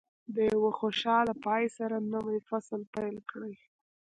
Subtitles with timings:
[0.35, 3.53] د یوه خوشاله پای سره نوی فصل پیل کړئ.